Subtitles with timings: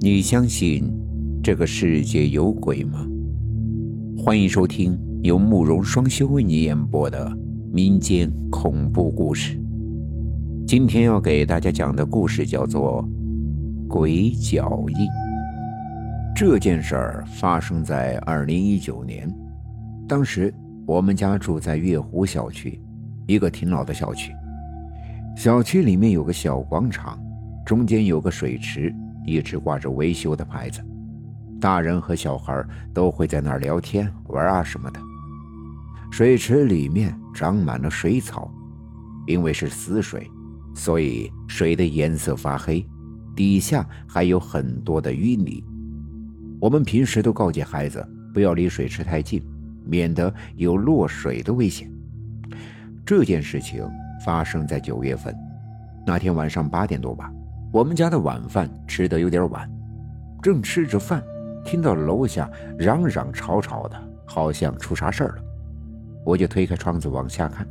[0.00, 0.90] 你相信
[1.42, 3.06] 这个世界有鬼吗？
[4.16, 7.30] 欢迎收听由慕容双修为你演播的
[7.70, 9.60] 民间恐怖故事。
[10.66, 13.06] 今天要给大家讲的故事叫做
[13.86, 14.96] 《鬼脚印》。
[16.34, 19.30] 这件事儿发生在二零一九年，
[20.08, 20.52] 当时
[20.86, 22.80] 我们家住在月湖小区，
[23.26, 24.32] 一个挺老的小区。
[25.36, 27.22] 小区里面有个小广场，
[27.66, 28.90] 中间有个水池，
[29.26, 30.80] 一直挂着维修的牌子。
[31.60, 35.00] 大人和小孩都会在那儿聊天、玩啊什么的。
[36.10, 38.52] 水池里面长满了水草，
[39.26, 40.30] 因为是死水，
[40.74, 42.86] 所以水的颜色发黑，
[43.34, 45.64] 底下还有很多的淤泥。
[46.60, 49.42] 我们平时都告诫孩子不要离水池太近，
[49.84, 51.90] 免得有落水的危险。
[53.04, 53.84] 这件事情。
[54.24, 55.36] 发生在九月份
[56.06, 57.28] 那天晚上八点多吧，
[57.72, 59.66] 我们家的晚饭吃得有点晚，
[60.42, 61.24] 正吃着饭，
[61.64, 65.44] 听到楼下嚷嚷吵吵的，好像出啥事儿了。
[66.22, 67.66] 我就推开窗子往下看，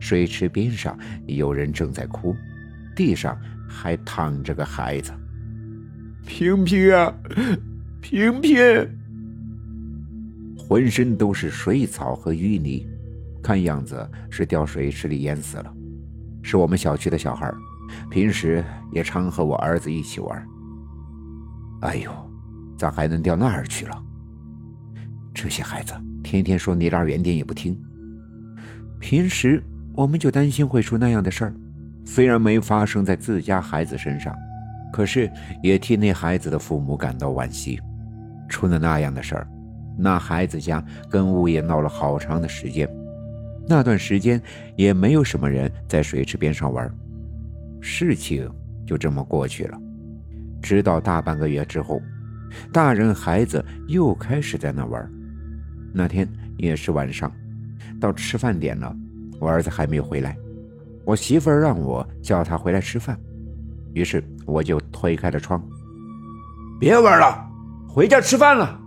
[0.00, 2.34] 水池边上有人正在哭，
[2.96, 5.12] 地上还躺着个孩子。
[6.26, 7.14] 平平啊，
[8.00, 8.58] 平平，
[10.58, 12.84] 浑身都是水草和淤泥。
[13.40, 15.72] 看样子是掉水池里淹死了，
[16.42, 17.52] 是我们小区的小孩，
[18.10, 20.46] 平时也常和我儿子一起玩。
[21.82, 22.10] 哎呦，
[22.76, 24.02] 咋还能掉那儿去了？
[25.34, 27.76] 这些孩子天天说离那儿远点也不听。
[29.00, 29.62] 平时
[29.94, 31.54] 我们就担心会出那样的事儿，
[32.04, 34.34] 虽然没发生在自家孩子身上，
[34.92, 35.30] 可是
[35.62, 37.80] 也替那孩子的父母感到惋惜。
[38.48, 39.48] 出了那样的事儿，
[39.98, 42.88] 那孩子家跟物业闹了好长的时间。
[43.66, 44.40] 那段时间
[44.76, 46.92] 也没有什么人在水池边上玩，
[47.82, 48.48] 事情
[48.86, 49.78] 就这么过去了。
[50.62, 52.00] 直到大半个月之后，
[52.72, 55.10] 大人孩子又开始在那玩。
[55.92, 57.30] 那天也是晚上，
[58.00, 58.94] 到吃饭点了，
[59.40, 60.36] 我儿子还没回来，
[61.04, 63.18] 我媳妇儿让我叫他回来吃饭，
[63.92, 65.62] 于是我就推开了窗，
[66.78, 67.50] 别玩了，
[67.88, 68.80] 回家吃饭了。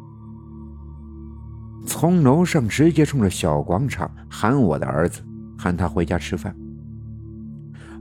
[1.86, 5.22] 从楼上直接冲着小广场喊我的儿子，
[5.58, 6.56] 喊他回家吃饭。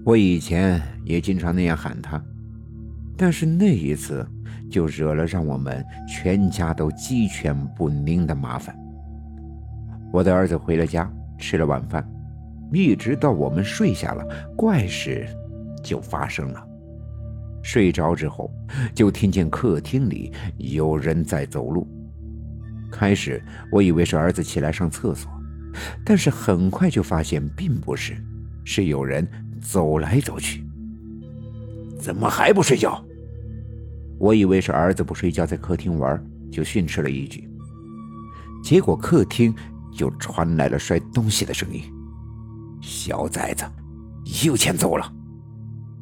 [0.05, 2.23] 我以前也经常那样喊他，
[3.17, 4.27] 但是那一次
[4.71, 8.77] 就惹了让我们全家都鸡犬不宁的麻烦。
[10.13, 12.07] 我的儿子回了家，吃了晚饭，
[12.71, 14.23] 一直到我们睡下了，
[14.55, 15.27] 怪事
[15.83, 16.63] 就发生了。
[17.63, 18.53] 睡着之后，
[18.95, 21.89] 就听见客厅里有人在走路。
[22.93, 25.33] 开始我以为是儿子起来上厕所，
[26.05, 28.15] 但是很快就发现并不是，
[28.65, 29.27] 是有人
[29.65, 30.63] 走来走去。
[31.99, 33.03] 怎么还不睡觉？
[34.19, 37.49] 我以为是儿子不睡觉在客厅玩，就训斥了一句。
[38.63, 39.53] 结果客厅
[39.93, 41.83] 就传来了摔东西的声音，
[42.81, 43.65] 小崽子
[44.45, 45.13] 又欠揍了，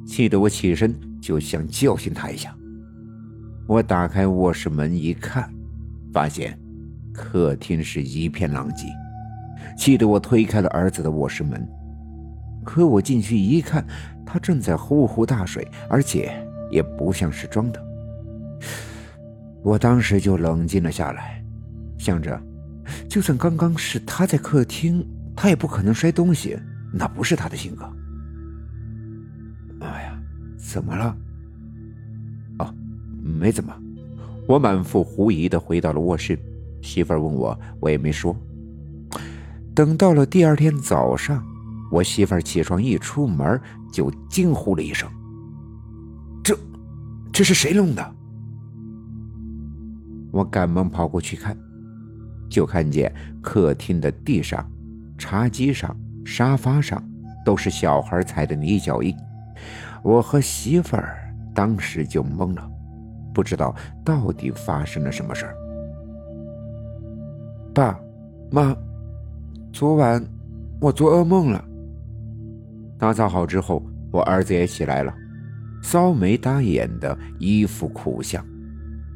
[0.06, 2.54] 气得我起身就想教训他一下。
[3.66, 5.48] 我打开卧室门一看，
[6.12, 6.58] 发现。
[7.14, 8.86] 客厅是一片狼藉，
[9.76, 11.68] 气得我推开了儿子的卧室门。
[12.64, 13.86] 可我进去一看，
[14.24, 16.32] 他正在呼呼大睡，而且
[16.70, 17.84] 也不像是装的。
[19.62, 21.44] 我当时就冷静了下来，
[21.98, 22.40] 想着，
[23.08, 25.06] 就算刚刚是他在客厅，
[25.36, 26.58] 他也不可能摔东西，
[26.92, 27.84] 那不是他的性格。
[29.80, 30.18] 哎呀，
[30.56, 31.16] 怎么了？
[32.58, 32.74] 哦，
[33.22, 33.72] 没怎么。
[34.48, 36.38] 我满腹狐疑的回到了卧室。
[36.80, 38.36] 媳妇儿问我，我也没说。
[39.72, 41.40] 等到了第二天早上，
[41.92, 43.60] 我媳妇儿起床一出门
[43.92, 45.06] 就惊呼了一声
[46.42, 46.58] ：“这，
[47.30, 48.14] 这是谁弄的？”
[50.32, 51.54] 我赶忙跑过去看，
[52.48, 54.66] 就看见客厅的地上、
[55.18, 55.94] 茶几上、
[56.24, 57.00] 沙发上
[57.44, 59.14] 都是小孩踩的泥脚印。
[60.02, 61.18] 我和媳妇儿
[61.54, 62.70] 当时就懵了，
[63.34, 65.54] 不知道到底发生了什么事儿。
[67.74, 68.00] 爸，
[68.50, 68.74] 妈，
[69.74, 70.24] 昨晚
[70.80, 71.62] 我做噩梦了。
[73.02, 75.12] 打扫好之后，我儿子也起来了，
[75.82, 78.46] 骚眉搭眼的一副苦相。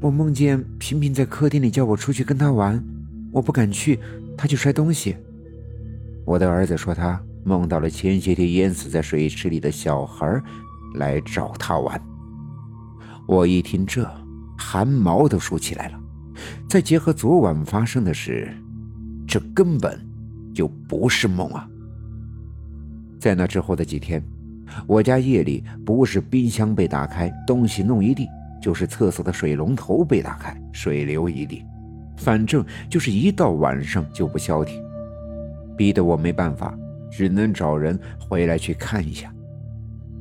[0.00, 2.84] 我梦见平平在客厅里叫我出去跟他玩，
[3.30, 4.00] 我不敢去，
[4.36, 5.16] 他就摔东西。
[6.24, 10.42] 我的儿子说他梦到了前些天淹死在水池里的小孩
[10.96, 12.02] 来找他玩。
[13.28, 14.04] 我一听这，
[14.58, 16.00] 汗毛都竖起来了。
[16.68, 18.52] 再结合昨晚发生的事，
[19.28, 19.96] 这根本
[20.52, 21.68] 就不是梦啊！
[23.26, 24.22] 在那之后的几天，
[24.86, 28.28] 我家夜里不是冰箱被打开，东西弄一地，
[28.62, 31.64] 就是厕所的水龙头被打开，水流一地，
[32.16, 34.80] 反正就是一到晚上就不消停，
[35.76, 36.78] 逼得我没办法，
[37.10, 39.28] 只能找人回来去看一下。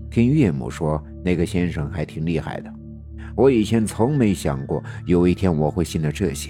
[0.09, 2.73] 听岳母说，那个先生还挺厉害的，
[3.35, 6.49] 我以前从没想过有一天我会信了这些。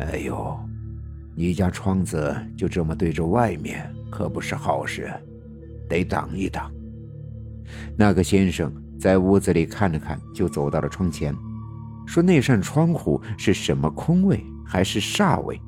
[0.00, 0.58] 哎呦，
[1.36, 5.12] 你家窗子就这么对着外面，可不是好事，
[5.90, 6.72] 得挡一挡。
[7.98, 11.36] 那个先生在屋子里看了看，就走到了窗前，
[12.06, 15.60] 说：“那扇窗户是什么空位，还是煞位？”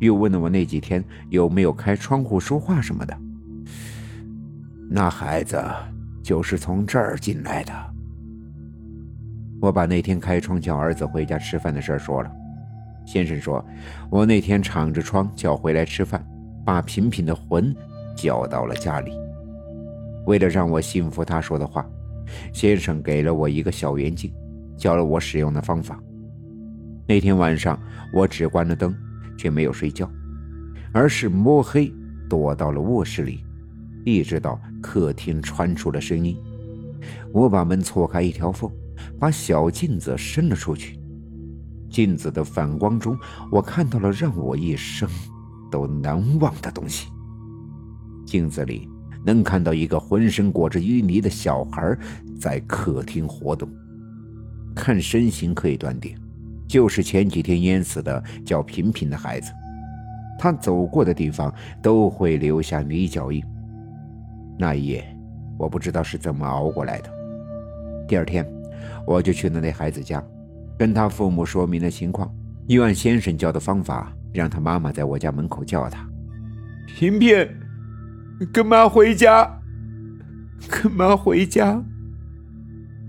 [0.00, 3.16] 又问了我那几天有没有开窗户说话什么的。
[4.90, 5.64] 那孩子
[6.20, 7.72] 就是从这儿进来的。
[9.60, 12.30] 我把那天开窗叫儿子回家吃饭的事说了。
[13.06, 13.64] 先生说
[14.10, 16.26] ：“我那天敞着窗叫回来吃饭，
[16.68, 17.74] 把平平的魂
[18.14, 19.10] 叫到了家里。
[20.26, 21.88] 为了让我信服他说的话，
[22.52, 24.30] 先生给了我一个小圆镜，
[24.76, 25.98] 教了我使用的方法。
[27.06, 27.80] 那天晚上，
[28.12, 28.94] 我只关了灯，
[29.34, 30.10] 却没有睡觉，
[30.92, 31.90] 而是摸黑
[32.28, 33.42] 躲到了卧室里，
[34.04, 36.36] 一直到客厅传出了声音。
[37.32, 38.70] 我把门错开一条缝，
[39.18, 41.00] 把小镜子伸了出去。”
[41.88, 43.18] 镜子的反光中，
[43.50, 45.08] 我看到了让我一生
[45.70, 47.08] 都难忘的东西。
[48.26, 48.88] 镜子里
[49.24, 51.96] 能看到一个浑身裹着淤泥的小孩
[52.40, 53.68] 在客厅活动，
[54.74, 56.14] 看身形可以断定，
[56.66, 59.50] 就是前几天淹死的叫平平的孩子。
[60.38, 63.42] 他走过的地方都会留下泥脚印。
[64.58, 65.16] 那一夜，
[65.58, 67.10] 我不知道是怎么熬过来的。
[68.06, 68.46] 第二天，
[69.06, 70.22] 我就去了那孩子家。
[70.78, 72.32] 跟他父母说明了情况，
[72.68, 76.08] 又按先生教的方法，让他妈妈在我家门口叫他
[76.86, 77.44] ：“平平，
[78.52, 79.60] 跟妈回家，
[80.70, 81.82] 跟妈回家。”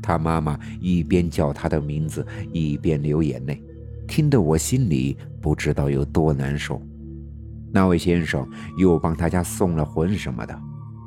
[0.02, 3.62] 他妈妈一边叫他的名字，一边流眼泪，
[4.08, 6.82] 听得我心里不知道有多难受。
[7.72, 8.44] 那位先生
[8.80, 10.60] 又帮他家送了魂什么的，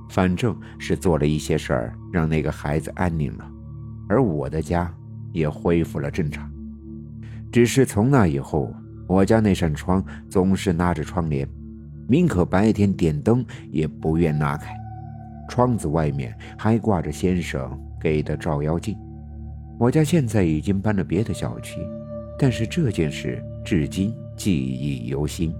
[0.09, 3.51] 反正是做了一些事儿，让那个孩子安宁了，
[4.09, 4.89] 而我的家
[5.33, 6.49] 也恢复了正常。
[7.51, 8.73] 只是从那以后，
[9.07, 11.47] 我家那扇窗总是拉着窗帘，
[12.09, 14.75] 宁可白天点灯也不愿拉开。
[15.49, 18.97] 窗子外面还挂着先生给的照妖镜。
[19.79, 21.81] 我家现在已经搬了别的小区，
[22.39, 25.55] 但是这件事至今记忆犹新。